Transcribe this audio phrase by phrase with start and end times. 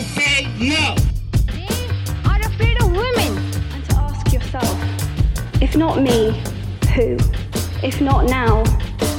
[0.00, 0.94] to say no.
[1.52, 1.68] They
[2.24, 3.36] are afraid of women.
[3.74, 6.42] And to ask yourself, if not me,
[6.94, 7.18] who?
[7.82, 8.64] If not now,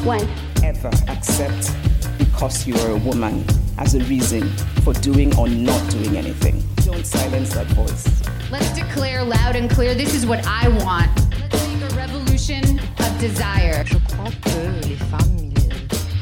[0.03, 0.27] when?
[0.63, 1.73] ever accept
[2.17, 3.43] because you are a woman
[3.77, 4.47] as a reason
[4.83, 6.63] for doing or not doing anything.
[6.77, 8.07] Don't silence that voice.
[8.51, 11.11] Let's declare loud and clear this is what I want.
[11.39, 13.83] Let's make a revolution of desire.
[13.85, 15.50] Je crois que les femmes ils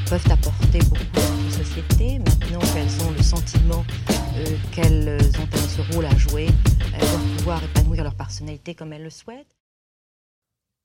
[0.09, 2.17] peuvent apporter beaucoup dans une société.
[2.17, 6.47] Maintenant qu'elles ont le sentiment euh, qu'elles ont ce rôle à jouer,
[6.95, 9.55] elles doivent pouvoir épanouir leur personnalité comme elles le souhaitent.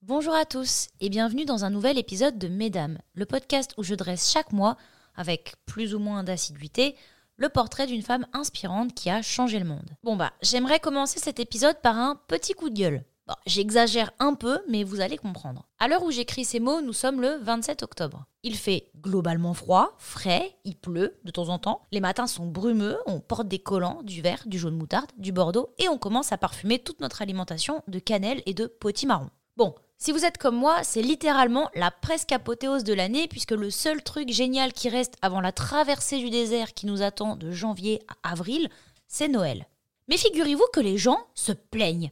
[0.03, 3.95] Bonjour à tous et bienvenue dans un nouvel épisode de Mesdames, le podcast où je
[3.95, 4.77] dresse chaque mois,
[5.17, 6.95] avec plus ou moins d'assiduité,
[7.37, 9.89] le portrait d'une femme inspirante qui a changé le monde.
[10.03, 13.05] Bon bah, j'aimerais commencer cet épisode par un petit coup de gueule.
[13.47, 15.67] J'exagère un peu, mais vous allez comprendre.
[15.79, 18.27] À l'heure où j'écris ces mots, nous sommes le 27 octobre.
[18.43, 21.83] Il fait globalement froid, frais, il pleut de temps en temps.
[21.91, 25.75] Les matins sont brumeux, on porte des collants, du vert, du jaune moutarde, du bordeaux,
[25.79, 29.31] et on commence à parfumer toute notre alimentation de cannelle et de potimarron.
[29.57, 33.71] Bon, si vous êtes comme moi, c'est littéralement la presque apothéose de l'année puisque le
[33.71, 38.03] seul truc génial qui reste avant la traversée du désert qui nous attend de janvier
[38.23, 38.69] à avril,
[39.07, 39.67] c'est Noël.
[40.09, 42.11] Mais figurez-vous que les gens se plaignent.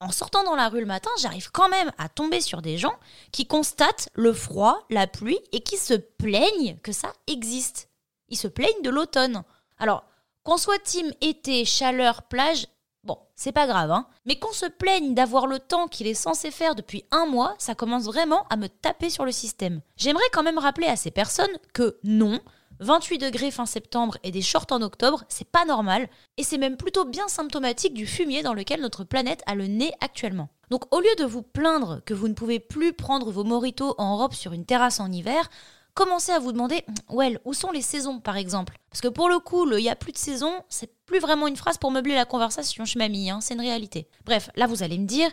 [0.00, 2.98] En sortant dans la rue le matin, j'arrive quand même à tomber sur des gens
[3.32, 7.88] qui constatent le froid, la pluie et qui se plaignent que ça existe.
[8.28, 9.42] Ils se plaignent de l'automne.
[9.78, 10.04] Alors,
[10.42, 12.66] qu'on soit team été, chaleur, plage,
[13.06, 14.08] Bon, c'est pas grave, hein.
[14.24, 17.76] Mais qu'on se plaigne d'avoir le temps qu'il est censé faire depuis un mois, ça
[17.76, 19.80] commence vraiment à me taper sur le système.
[19.96, 22.40] J'aimerais quand même rappeler à ces personnes que non,
[22.80, 26.76] 28 degrés fin septembre et des shorts en octobre, c'est pas normal, et c'est même
[26.76, 30.48] plutôt bien symptomatique du fumier dans lequel notre planète a le nez actuellement.
[30.70, 34.16] Donc au lieu de vous plaindre que vous ne pouvez plus prendre vos moritos en
[34.16, 35.48] robe sur une terrasse en hiver,
[35.94, 38.78] commencez à vous demander, well, où sont les saisons par exemple?
[38.90, 41.56] Parce que pour le coup, le y a plus de saison, c'est plus vraiment une
[41.56, 44.08] phrase pour meubler la conversation chez mamie, hein, c'est une réalité.
[44.24, 45.30] Bref, là vous allez me dire,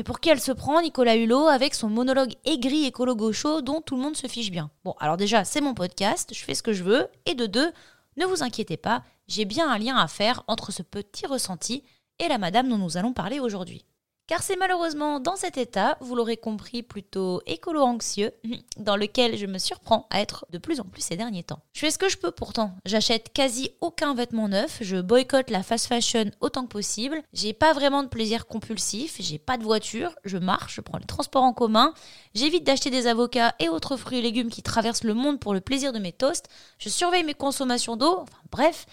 [0.00, 3.82] mais pour qui elle se prend, Nicolas Hulot, avec son monologue aigri écolo gaucho dont
[3.82, 4.70] tout le monde se fiche bien.
[4.82, 7.70] Bon, alors déjà, c'est mon podcast, je fais ce que je veux, et de deux,
[8.16, 11.84] ne vous inquiétez pas, j'ai bien un lien à faire entre ce petit ressenti
[12.18, 13.84] et la madame dont nous allons parler aujourd'hui
[14.30, 18.30] car c'est malheureusement dans cet état, vous l'aurez compris, plutôt écolo-anxieux,
[18.76, 21.58] dans lequel je me surprends à être de plus en plus ces derniers temps.
[21.72, 25.64] Je fais ce que je peux pourtant, j'achète quasi aucun vêtement neuf, je boycotte la
[25.64, 30.14] fast fashion autant que possible, j'ai pas vraiment de plaisir compulsif, j'ai pas de voiture,
[30.24, 31.92] je marche, je prends les transports en commun,
[32.32, 35.60] j'évite d'acheter des avocats et autres fruits et légumes qui traversent le monde pour le
[35.60, 36.48] plaisir de mes toasts,
[36.78, 38.86] je surveille mes consommations d'eau, enfin bref,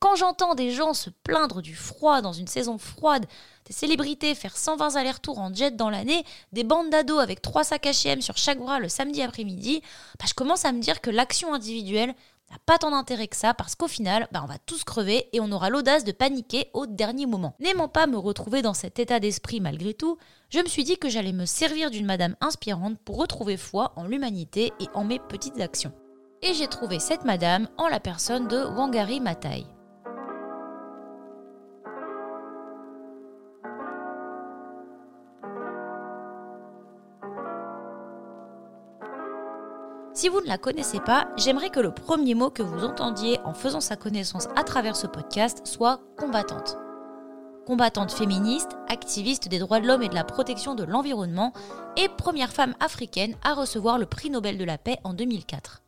[0.00, 3.26] quand j'entends des gens se plaindre du froid dans une saison froide,
[3.66, 7.84] des célébrités faire 120 allers-retours en jet dans l'année, des bandes d'ados avec trois sacs
[7.84, 9.82] H&M sur chaque bras le samedi après-midi,
[10.18, 12.14] bah, je commence à me dire que l'action individuelle
[12.50, 15.40] n'a pas tant d'intérêt que ça parce qu'au final, bah, on va tous crever et
[15.40, 17.54] on aura l'audace de paniquer au dernier moment.
[17.60, 20.18] N'aimant pas me retrouver dans cet état d'esprit malgré tout,
[20.50, 24.04] je me suis dit que j'allais me servir d'une madame inspirante pour retrouver foi en
[24.04, 25.92] l'humanité et en mes petites actions.
[26.40, 29.66] Et j'ai trouvé cette madame en la personne de Wangari Maathai.
[40.18, 43.54] Si vous ne la connaissez pas, j'aimerais que le premier mot que vous entendiez en
[43.54, 46.76] faisant sa connaissance à travers ce podcast soit combattante.
[47.64, 51.52] Combattante féministe, activiste des droits de l'homme et de la protection de l'environnement,
[51.96, 55.84] et première femme africaine à recevoir le prix Nobel de la paix en 2004.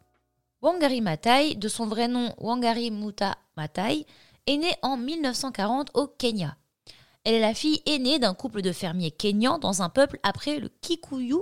[0.63, 4.07] Wangari Maathai, de son vrai nom Wangari Muta Maathai,
[4.47, 6.57] est née en 1940 au Kenya.
[7.25, 10.69] Elle est la fille aînée d'un couple de fermiers kenyans dans un peuple après le
[10.69, 11.39] Kikuyu,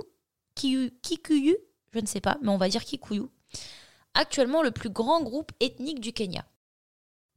[0.55, 1.55] Kikuyu
[1.91, 3.23] je ne sais pas, mais on va dire Kikuyu,
[4.13, 6.45] actuellement le plus grand groupe ethnique du Kenya.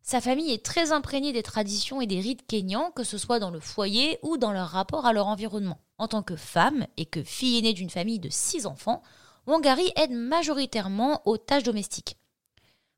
[0.02, 3.50] Sa famille est très imprégnée des traditions et des rites kenyans, que ce soit dans
[3.50, 5.78] le foyer ou dans leur rapport à leur environnement.
[5.96, 9.02] En tant que femme et que fille aînée d'une famille de six enfants,
[9.46, 12.16] Wangari aide majoritairement aux tâches domestiques.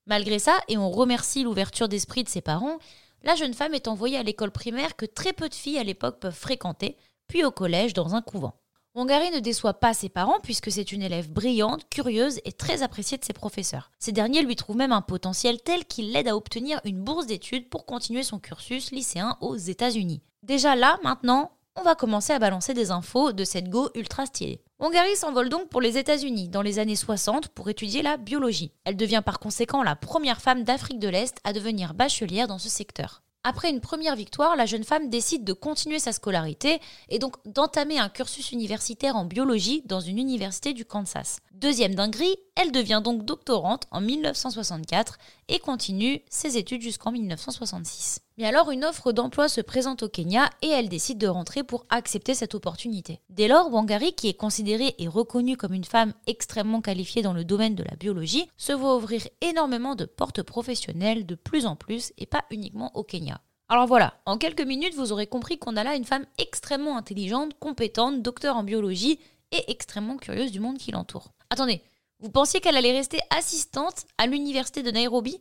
[0.07, 2.79] Malgré ça, et on remercie l'ouverture d'esprit de ses parents,
[3.23, 6.21] la jeune femme est envoyée à l'école primaire que très peu de filles à l'époque
[6.21, 6.97] peuvent fréquenter,
[7.27, 8.55] puis au collège dans un couvent.
[8.97, 13.19] Wangari ne déçoit pas ses parents puisque c'est une élève brillante, curieuse et très appréciée
[13.19, 13.91] de ses professeurs.
[13.99, 17.69] Ces derniers lui trouvent même un potentiel tel qu'il l'aide à obtenir une bourse d'études
[17.69, 20.23] pour continuer son cursus lycéen aux États-Unis.
[20.45, 24.63] Déjà là, maintenant, on va commencer à balancer des infos de cette go ultra stylée.
[24.79, 28.71] Wangari s'envole donc pour les États-Unis dans les années 60 pour étudier la biologie.
[28.85, 32.69] Elle devient par conséquent la première femme d'Afrique de l'Est à devenir bachelière dans ce
[32.69, 33.25] secteur.
[33.47, 36.81] Après une première victoire, la jeune femme décide de continuer sa scolarité
[37.11, 41.41] et donc d'entamer un cursus universitaire en biologie dans une université du Kansas.
[41.53, 45.19] Deuxième dinguerie, elle devient donc doctorante en 1964
[45.49, 48.24] et continue ses études jusqu'en 1966.
[48.37, 51.87] Mais alors une offre d'emploi se présente au Kenya et elle décide de rentrer pour
[51.89, 53.21] accepter cette opportunité.
[53.29, 57.45] Dès lors, Wangari, qui est considérée et reconnue comme une femme extrêmement qualifiée dans le
[57.45, 62.13] domaine de la biologie, se voit ouvrir énormément de portes professionnelles de plus en plus
[62.19, 63.41] et pas uniquement au Kenya.
[63.69, 67.59] Alors voilà, en quelques minutes, vous aurez compris qu'on a là une femme extrêmement intelligente,
[67.61, 69.21] compétente, docteur en biologie
[69.53, 71.31] et extrêmement curieuse du monde qui l'entoure.
[71.51, 71.83] Attendez,
[72.19, 75.41] vous pensiez qu'elle allait rester assistante à l'université de Nairobi?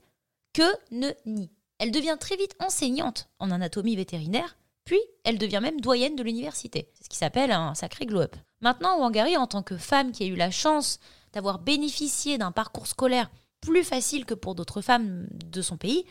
[0.54, 1.50] Que ne nie?
[1.83, 6.89] Elle devient très vite enseignante en anatomie vétérinaire, puis elle devient même doyenne de l'université.
[6.94, 8.38] C'est ce qui s'appelle un sacré glow-up.
[8.62, 11.01] Maintenant, Wangari, en tant que femme qui a eu la chance
[11.33, 16.06] d'avoir bénéficié d'un parcours scolaire plus facile que pour d'autres femmes de son pays,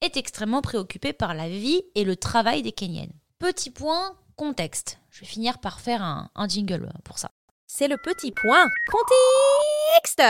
[0.00, 3.10] est extrêmement préoccupée par la vie et le travail des Kenyennes.
[3.40, 5.00] Petit point, contexte.
[5.10, 7.32] Je vais finir par faire un, un jingle pour ça.
[7.66, 8.64] C'est le petit point.
[8.92, 10.22] Contexte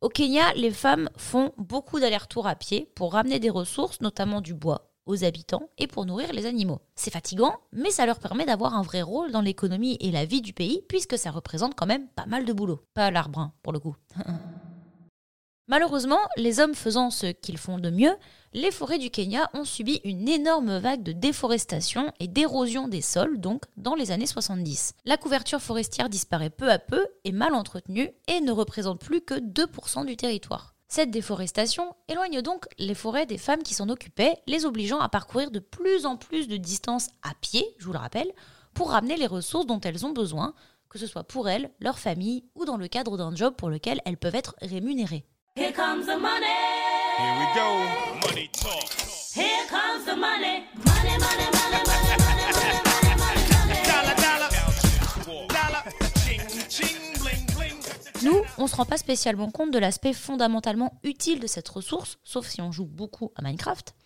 [0.00, 4.54] Au Kenya, les femmes font beaucoup d'allers-retours à pied pour ramener des ressources, notamment du
[4.54, 6.80] bois, aux habitants et pour nourrir les animaux.
[6.94, 10.40] C'est fatigant, mais ça leur permet d'avoir un vrai rôle dans l'économie et la vie
[10.40, 12.82] du pays, puisque ça représente quand même pas mal de boulot.
[12.94, 13.94] Pas l'arbre, hein, pour le coup.
[15.70, 18.12] Malheureusement, les hommes faisant ce qu'ils font de mieux,
[18.54, 23.38] les forêts du Kenya ont subi une énorme vague de déforestation et d'érosion des sols,
[23.38, 24.94] donc dans les années 70.
[25.04, 29.34] La couverture forestière disparaît peu à peu, est mal entretenue et ne représente plus que
[29.34, 30.74] 2% du territoire.
[30.88, 35.52] Cette déforestation éloigne donc les forêts des femmes qui s'en occupaient, les obligeant à parcourir
[35.52, 38.32] de plus en plus de distances à pied, je vous le rappelle,
[38.74, 40.52] pour ramener les ressources dont elles ont besoin,
[40.88, 44.00] que ce soit pour elles, leur famille ou dans le cadre d'un job pour lequel
[44.04, 45.24] elles peuvent être rémunérées.
[45.56, 46.46] Here comes the money.
[47.18, 48.28] Here we go.
[48.28, 48.88] Money talk.
[49.34, 50.64] Here comes the money.
[50.86, 53.82] Money, money, money, money, money, money, money, money.
[53.84, 54.50] Dollar, dollar.
[55.48, 55.84] Dollar.
[56.24, 57.82] Ching, ching, bling, bling.
[58.22, 62.46] Nous, on se rend pas spécialement compte de l'aspect fondamentalement utile de cette ressource, sauf
[62.46, 63.96] si on joue beaucoup à Minecraft.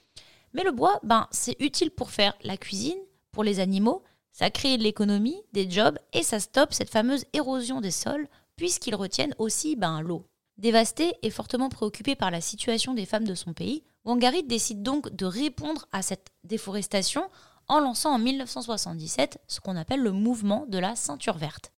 [0.54, 2.98] Mais le bois, ben, c'est utile pour faire la cuisine,
[3.32, 4.02] pour les animaux,
[4.32, 8.94] ça crée de l'économie, des jobs et ça stoppe cette fameuse érosion des sols, puisqu'ils
[8.94, 10.24] retiennent aussi ben, l'eau.
[10.56, 15.14] Dévastée et fortement préoccupée par la situation des femmes de son pays, Wangari décide donc
[15.14, 17.28] de répondre à cette déforestation
[17.66, 21.72] en lançant en 1977 ce qu'on appelle le mouvement de la ceinture verte.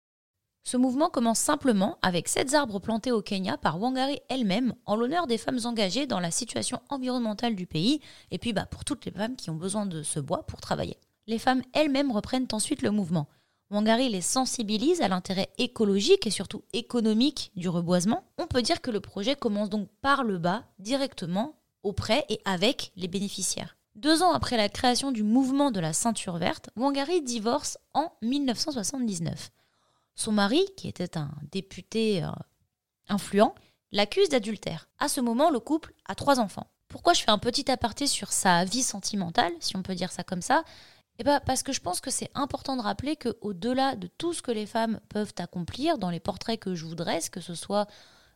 [0.65, 5.29] Ce mouvement commence simplement avec sept arbres plantés au Kenya par Wangari elle-même en l'honneur
[5.29, 8.01] des femmes engagées dans la situation environnementale du pays
[8.33, 10.99] et puis bah, pour toutes les femmes qui ont besoin de ce bois pour travailler.
[11.29, 13.29] Les femmes elles-mêmes reprennent ensuite le mouvement.
[13.71, 18.25] Wangari les sensibilise à l'intérêt écologique et surtout économique du reboisement.
[18.39, 22.93] On peut dire que le projet commence donc par le bas, directement, auprès et avec
[22.97, 23.77] les bénéficiaires.
[23.97, 29.51] Deux ans après la création du mouvement de la ceinture verte, Wangari divorce en 1979.
[30.15, 32.29] Son mari, qui était un député euh,
[33.09, 33.55] influent,
[33.93, 34.89] l'accuse d'adultère.
[34.99, 36.69] À ce moment, le couple a trois enfants.
[36.89, 40.23] Pourquoi je fais un petit aparté sur sa vie sentimentale, si on peut dire ça
[40.23, 40.63] comme ça?
[41.19, 44.33] Eh ben, parce que je pense que c'est important de rappeler que au-delà de tout
[44.33, 47.55] ce que les femmes peuvent accomplir dans les portraits que je vous dresse, que ce
[47.55, 47.87] soit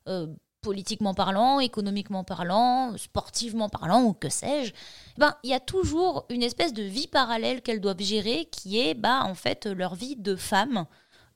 [0.09, 0.27] euh,
[0.62, 6.27] politiquement parlant, économiquement parlant, sportivement parlant ou que sais-je, eh ben il y a toujours
[6.29, 10.17] une espèce de vie parallèle qu'elles doivent gérer qui est bah en fait leur vie
[10.17, 10.87] de femme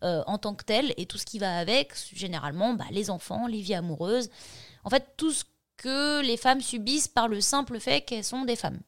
[0.02, 3.46] euh, en tant que telle et tout ce qui va avec, généralement bah, les enfants,
[3.46, 4.28] les vies amoureuses,
[4.84, 5.44] en fait tout ce
[5.76, 8.80] que les femmes subissent par le simple fait qu'elles sont des femmes.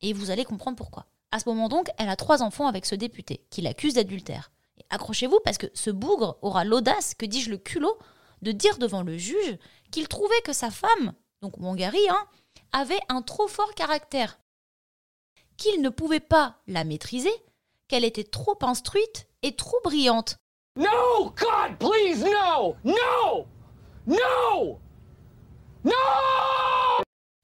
[0.00, 1.06] Et vous allez comprendre pourquoi.
[1.32, 4.52] À ce moment donc, elle a trois enfants avec ce député, qui l'accuse d'adultère.
[4.90, 7.98] Accrochez-vous parce que ce bougre aura l'audace, que dis-je le culot,
[8.42, 9.58] de dire devant le juge
[9.90, 12.26] qu'il trouvait que sa femme, donc Wangari, hein,
[12.72, 14.38] avait un trop fort caractère,
[15.56, 17.32] qu'il ne pouvait pas la maîtriser,
[17.88, 20.36] qu'elle était trop instruite et trop brillante.
[20.76, 21.32] No!
[21.36, 22.76] God, please, no!
[22.84, 23.46] No!
[24.06, 24.78] No!
[25.84, 25.92] No!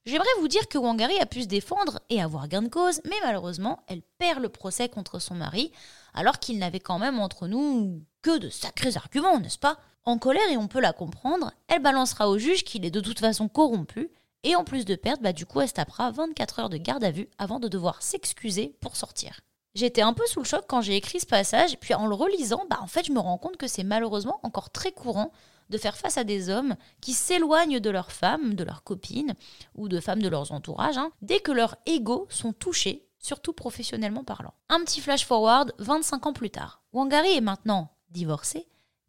[0.08, 3.16] J'aimerais vous dire que Wangari a pu se défendre et avoir gain de cause, mais
[3.22, 5.70] malheureusement, elle perd le procès contre son mari,
[6.14, 9.76] alors qu'il n'avait quand même entre nous que de sacrés arguments, n'est-ce pas?
[10.06, 13.18] En colère, et on peut la comprendre, elle balancera au juge qu'il est de toute
[13.18, 14.10] façon corrompu,
[14.44, 17.04] et en plus de perdre, bah du coup, elle se tapera 24 heures de garde
[17.04, 19.42] à vue avant de devoir s'excuser pour sortir.
[19.74, 22.64] J'étais un peu sous le choc quand j'ai écrit ce passage, puis en le relisant,
[22.70, 25.32] bah en fait, je me rends compte que c'est malheureusement encore très courant
[25.70, 29.34] de faire face à des hommes qui s'éloignent de leurs femmes, de leurs copines
[29.74, 34.24] ou de femmes de leurs entourages, hein, dès que leurs égaux sont touchés, surtout professionnellement
[34.24, 34.54] parlant.
[34.68, 36.82] Un petit flash forward, 25 ans plus tard.
[36.92, 38.66] Wangari est maintenant divorcée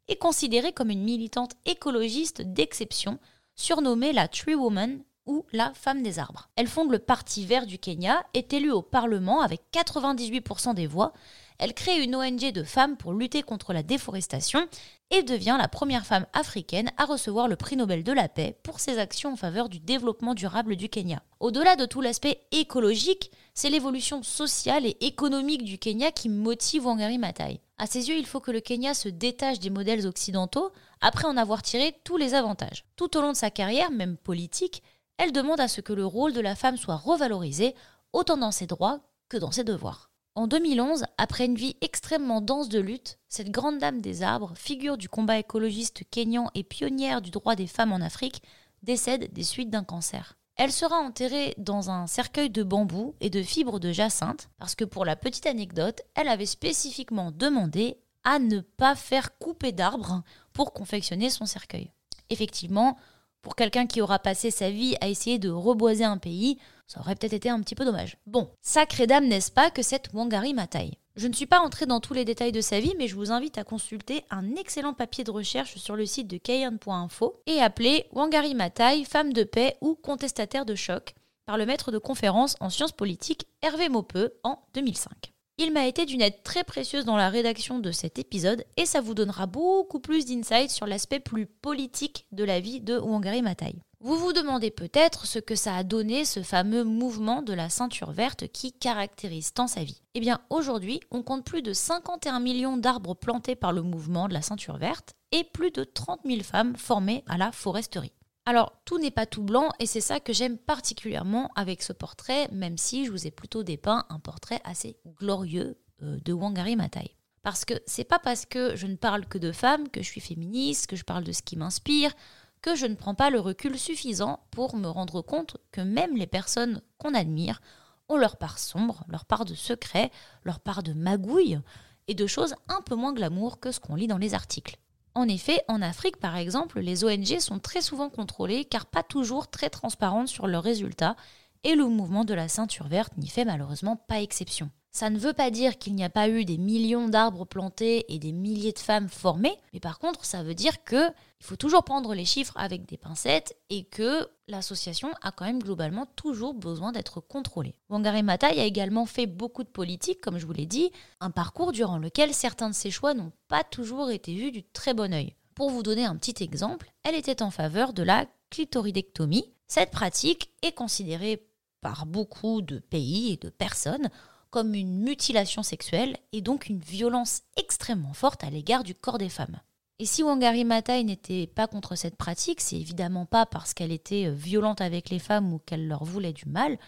[0.07, 3.19] et considérée comme une militante écologiste d'exception,
[3.55, 6.49] surnommée la Tree Woman ou la femme des arbres.
[6.55, 11.13] Elle fonde le Parti vert du Kenya, est élue au Parlement avec 98% des voix.
[11.59, 14.65] Elle crée une ONG de femmes pour lutter contre la déforestation
[15.11, 18.79] et devient la première femme africaine à recevoir le prix Nobel de la paix pour
[18.79, 21.21] ses actions en faveur du développement durable du Kenya.
[21.41, 27.17] Au-delà de tout l'aspect écologique, c'est l'évolution sociale et économique du Kenya qui motive Wangari
[27.17, 27.59] Maathai.
[27.77, 31.35] À ses yeux, il faut que le Kenya se détache des modèles occidentaux après en
[31.35, 32.85] avoir tiré tous les avantages.
[32.95, 34.81] Tout au long de sa carrière, même politique,
[35.17, 37.75] elle demande à ce que le rôle de la femme soit revalorisé,
[38.13, 40.08] autant dans ses droits que dans ses devoirs.
[40.39, 44.97] En 2011, après une vie extrêmement dense de lutte, cette grande dame des arbres, figure
[44.97, 48.41] du combat écologiste kényan et pionnière du droit des femmes en Afrique,
[48.81, 50.37] décède des suites d'un cancer.
[50.55, 54.85] Elle sera enterrée dans un cercueil de bambou et de fibres de jacinthe, parce que
[54.85, 60.71] pour la petite anecdote, elle avait spécifiquement demandé à ne pas faire couper d'arbres pour
[60.71, 61.91] confectionner son cercueil.
[62.29, 62.95] Effectivement,
[63.41, 67.13] pour quelqu'un qui aura passé sa vie à essayer de reboiser un pays, ça aurait
[67.13, 68.17] peut-être été un petit peu dommage.
[68.25, 71.99] Bon, sacrée dame, n'est-ce pas, que cette Wangari Maathai Je ne suis pas entrée dans
[71.99, 75.23] tous les détails de sa vie, mais je vous invite à consulter un excellent papier
[75.23, 79.93] de recherche sur le site de kayan.info et appelé Wangari Maathai, femme de paix ou
[79.93, 81.13] contestataire de choc,
[81.45, 85.31] par le maître de conférence en sciences politiques Hervé Maupeux en 2005.
[85.59, 89.01] Il m'a été d'une aide très précieuse dans la rédaction de cet épisode et ça
[89.01, 93.75] vous donnera beaucoup plus d'insights sur l'aspect plus politique de la vie de Wangari Maathai.
[94.01, 98.13] Vous vous demandez peut-être ce que ça a donné ce fameux mouvement de la ceinture
[98.13, 100.01] verte qui caractérise tant sa vie.
[100.13, 104.33] Eh bien aujourd'hui, on compte plus de 51 millions d'arbres plantés par le mouvement de
[104.33, 108.13] la ceinture verte et plus de 30 000 femmes formées à la foresterie.
[108.45, 112.47] Alors, tout n'est pas tout blanc et c'est ça que j'aime particulièrement avec ce portrait,
[112.53, 117.17] même si je vous ai plutôt dépeint un portrait assez glorieux euh, de Wangari Maathai.
[117.41, 120.21] Parce que c'est pas parce que je ne parle que de femmes que je suis
[120.21, 122.13] féministe, que je parle de ce qui m'inspire,
[122.61, 126.27] que je ne prends pas le recul suffisant pour me rendre compte que même les
[126.27, 127.61] personnes qu'on admire
[128.09, 130.11] ont leur part sombre, leur part de secret,
[130.43, 131.59] leur part de magouille
[132.07, 134.77] et de choses un peu moins glamour que ce qu'on lit dans les articles.
[135.15, 139.49] En effet, en Afrique, par exemple, les ONG sont très souvent contrôlées car pas toujours
[139.49, 141.15] très transparentes sur leurs résultats
[141.63, 144.69] et le mouvement de la ceinture verte n'y fait malheureusement pas exception.
[144.91, 148.17] Ça ne veut pas dire qu'il n'y a pas eu des millions d'arbres plantés et
[148.17, 151.09] des milliers de femmes formées, mais par contre, ça veut dire que
[151.41, 155.63] il faut toujours prendre les chiffres avec des pincettes et que l'association a quand même
[155.63, 157.75] globalement toujours besoin d'être contrôlée.
[157.87, 160.91] Wangari Maathai a également fait beaucoup de politique, comme je vous l'ai dit,
[161.21, 164.93] un parcours durant lequel certains de ses choix n'ont pas toujours été vus du très
[164.93, 165.35] bon œil.
[165.55, 169.53] Pour vous donner un petit exemple, elle était en faveur de la clitoridectomie.
[169.67, 171.45] Cette pratique est considérée
[171.81, 174.09] par beaucoup de pays et de personnes
[174.49, 179.29] comme une mutilation sexuelle et donc une violence extrêmement forte à l'égard du corps des
[179.29, 179.59] femmes.
[179.99, 184.27] Et si Wangari Maathai n'était pas contre cette pratique, c'est évidemment pas parce qu'elle était
[184.27, 186.79] euh, violente avec les femmes ou qu'elle leur voulait du mal,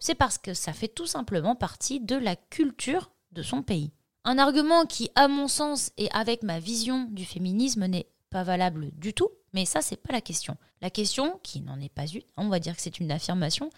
[0.00, 3.92] c'est parce que ça fait tout simplement partie de la culture de son pays.
[4.24, 8.90] Un argument qui, à mon sens et avec ma vision du féminisme, n'est pas valable
[8.92, 10.56] du tout, mais ça, c'est pas la question.
[10.82, 13.70] La question, qui n'en est pas une, on va dire que c'est une affirmation,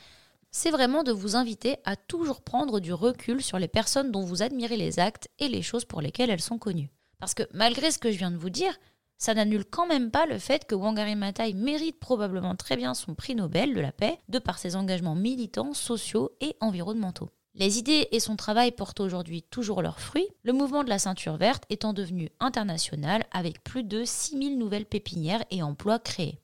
[0.50, 4.42] c'est vraiment de vous inviter à toujours prendre du recul sur les personnes dont vous
[4.42, 6.90] admirez les actes et les choses pour lesquelles elles sont connues.
[7.19, 8.78] Parce que malgré ce que je viens de vous dire,
[9.19, 13.14] ça n'annule quand même pas le fait que Wangari Maathai mérite probablement très bien son
[13.14, 17.28] prix Nobel de la paix de par ses engagements militants, sociaux et environnementaux.
[17.54, 21.37] Les idées et son travail portent aujourd'hui toujours leurs fruits, le mouvement de la ceinture
[21.37, 26.40] verte étant devenu international avec plus de 6000 nouvelles pépinières et emplois créés.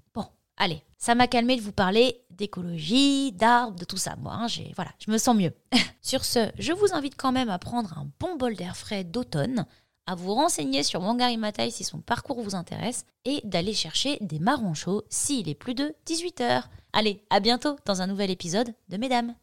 [0.57, 4.17] Allez, ça m'a calmé de vous parler d'écologie, d'arbres, de tout ça.
[4.17, 5.53] Moi, hein, voilà, je me sens mieux.
[6.03, 9.67] Sur ce, je vous invite quand même à prendre un bon bol d'air frais d'automne,
[10.07, 14.39] à vous renseigner sur Wangari Maathai si son parcours vous intéresse et d'aller chercher des
[14.39, 16.63] marrons chauds s'il est plus de 18h.
[16.93, 19.35] Allez, à bientôt dans un nouvel épisode de Mesdames.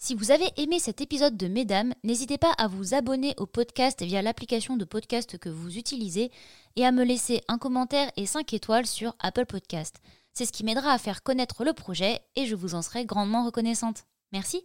[0.00, 4.02] Si vous avez aimé cet épisode de Mesdames, n'hésitez pas à vous abonner au podcast
[4.02, 6.30] via l'application de podcast que vous utilisez
[6.76, 9.96] et à me laisser un commentaire et 5 étoiles sur Apple Podcast.
[10.38, 13.44] C'est ce qui m'aidera à faire connaître le projet et je vous en serai grandement
[13.44, 14.04] reconnaissante.
[14.30, 14.64] Merci.